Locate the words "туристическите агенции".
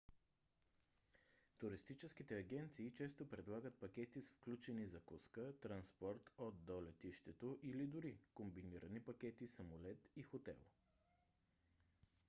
1.59-2.91